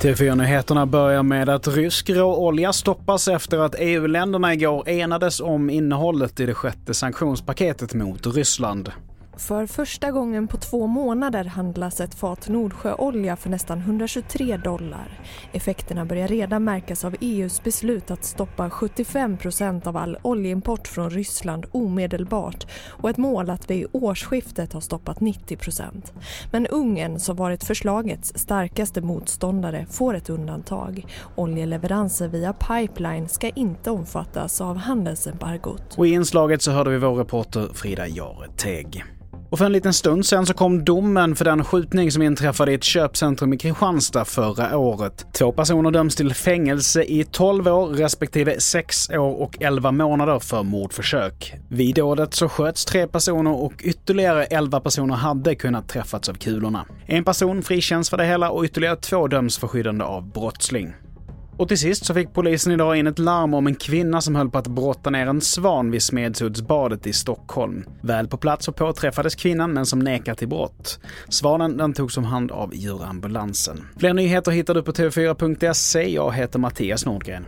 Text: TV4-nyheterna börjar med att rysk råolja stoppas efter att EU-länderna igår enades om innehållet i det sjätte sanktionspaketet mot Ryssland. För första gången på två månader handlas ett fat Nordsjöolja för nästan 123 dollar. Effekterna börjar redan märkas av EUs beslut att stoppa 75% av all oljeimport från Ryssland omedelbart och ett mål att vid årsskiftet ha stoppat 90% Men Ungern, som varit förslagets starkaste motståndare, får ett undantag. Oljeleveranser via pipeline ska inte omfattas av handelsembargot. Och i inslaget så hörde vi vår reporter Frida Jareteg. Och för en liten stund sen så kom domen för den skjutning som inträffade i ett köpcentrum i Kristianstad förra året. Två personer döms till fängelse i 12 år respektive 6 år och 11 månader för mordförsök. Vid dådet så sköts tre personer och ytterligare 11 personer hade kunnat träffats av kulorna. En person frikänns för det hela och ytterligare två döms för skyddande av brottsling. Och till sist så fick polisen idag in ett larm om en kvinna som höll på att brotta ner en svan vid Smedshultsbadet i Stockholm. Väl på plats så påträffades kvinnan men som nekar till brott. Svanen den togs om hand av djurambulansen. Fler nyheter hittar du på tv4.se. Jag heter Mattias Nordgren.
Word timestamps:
TV4-nyheterna 0.00 0.86
börjar 0.86 1.22
med 1.22 1.48
att 1.48 1.68
rysk 1.68 2.10
råolja 2.10 2.72
stoppas 2.72 3.28
efter 3.28 3.58
att 3.58 3.74
EU-länderna 3.78 4.54
igår 4.54 4.88
enades 4.88 5.40
om 5.40 5.70
innehållet 5.70 6.40
i 6.40 6.46
det 6.46 6.54
sjätte 6.54 6.94
sanktionspaketet 6.94 7.94
mot 7.94 8.26
Ryssland. 8.26 8.92
För 9.40 9.66
första 9.66 10.10
gången 10.10 10.48
på 10.48 10.56
två 10.56 10.86
månader 10.86 11.44
handlas 11.44 12.00
ett 12.00 12.14
fat 12.14 12.48
Nordsjöolja 12.48 13.36
för 13.36 13.50
nästan 13.50 13.78
123 13.78 14.56
dollar. 14.56 15.20
Effekterna 15.52 16.04
börjar 16.04 16.28
redan 16.28 16.64
märkas 16.64 17.04
av 17.04 17.16
EUs 17.20 17.62
beslut 17.62 18.10
att 18.10 18.24
stoppa 18.24 18.68
75% 18.68 19.88
av 19.88 19.96
all 19.96 20.18
oljeimport 20.22 20.88
från 20.88 21.10
Ryssland 21.10 21.66
omedelbart 21.72 22.66
och 22.88 23.10
ett 23.10 23.16
mål 23.16 23.50
att 23.50 23.70
vid 23.70 23.86
årsskiftet 23.92 24.72
ha 24.72 24.80
stoppat 24.80 25.18
90% 25.18 26.12
Men 26.52 26.66
Ungern, 26.66 27.20
som 27.20 27.36
varit 27.36 27.64
förslagets 27.64 28.32
starkaste 28.36 29.00
motståndare, 29.00 29.86
får 29.90 30.14
ett 30.14 30.30
undantag. 30.30 31.06
Oljeleveranser 31.36 32.28
via 32.28 32.52
pipeline 32.52 33.28
ska 33.28 33.48
inte 33.48 33.90
omfattas 33.90 34.60
av 34.60 34.76
handelsembargot. 34.76 35.98
Och 35.98 36.06
i 36.06 36.10
inslaget 36.10 36.62
så 36.62 36.70
hörde 36.70 36.90
vi 36.90 36.98
vår 36.98 37.14
reporter 37.14 37.68
Frida 37.74 38.08
Jareteg. 38.08 39.04
Och 39.50 39.58
för 39.58 39.64
en 39.64 39.72
liten 39.72 39.92
stund 39.92 40.26
sen 40.26 40.46
så 40.46 40.54
kom 40.54 40.84
domen 40.84 41.36
för 41.36 41.44
den 41.44 41.64
skjutning 41.64 42.12
som 42.12 42.22
inträffade 42.22 42.72
i 42.72 42.74
ett 42.74 42.84
köpcentrum 42.84 43.52
i 43.52 43.56
Kristianstad 43.56 44.24
förra 44.24 44.78
året. 44.78 45.26
Två 45.32 45.52
personer 45.52 45.90
döms 45.90 46.16
till 46.16 46.34
fängelse 46.34 47.02
i 47.02 47.24
12 47.24 47.68
år 47.68 47.86
respektive 47.86 48.60
6 48.60 49.10
år 49.10 49.42
och 49.42 49.62
11 49.62 49.92
månader 49.92 50.38
för 50.38 50.62
mordförsök. 50.62 51.54
Vid 51.68 51.94
dådet 51.94 52.34
så 52.34 52.48
sköts 52.48 52.84
tre 52.84 53.06
personer 53.06 53.52
och 53.52 53.72
ytterligare 53.82 54.44
11 54.44 54.80
personer 54.80 55.14
hade 55.14 55.54
kunnat 55.54 55.88
träffats 55.88 56.28
av 56.28 56.34
kulorna. 56.34 56.86
En 57.06 57.24
person 57.24 57.62
frikänns 57.62 58.10
för 58.10 58.16
det 58.16 58.24
hela 58.24 58.50
och 58.50 58.64
ytterligare 58.64 58.96
två 58.96 59.28
döms 59.28 59.58
för 59.58 59.68
skyddande 59.68 60.04
av 60.04 60.32
brottsling. 60.32 60.92
Och 61.60 61.68
till 61.68 61.78
sist 61.78 62.06
så 62.06 62.14
fick 62.14 62.32
polisen 62.32 62.72
idag 62.72 62.96
in 62.96 63.06
ett 63.06 63.18
larm 63.18 63.54
om 63.54 63.66
en 63.66 63.74
kvinna 63.74 64.20
som 64.20 64.36
höll 64.36 64.50
på 64.50 64.58
att 64.58 64.66
brotta 64.66 65.10
ner 65.10 65.26
en 65.26 65.40
svan 65.40 65.90
vid 65.90 66.02
Smedshultsbadet 66.02 67.06
i 67.06 67.12
Stockholm. 67.12 67.84
Väl 68.00 68.28
på 68.28 68.36
plats 68.36 68.64
så 68.64 68.72
påträffades 68.72 69.34
kvinnan 69.34 69.72
men 69.72 69.86
som 69.86 69.98
nekar 69.98 70.34
till 70.34 70.48
brott. 70.48 71.00
Svanen 71.28 71.76
den 71.76 71.92
togs 71.92 72.16
om 72.16 72.24
hand 72.24 72.52
av 72.52 72.74
djurambulansen. 72.74 73.86
Fler 73.98 74.14
nyheter 74.14 74.52
hittar 74.52 74.74
du 74.74 74.82
på 74.82 74.92
tv4.se. 74.92 76.14
Jag 76.14 76.32
heter 76.32 76.58
Mattias 76.58 77.06
Nordgren. 77.06 77.44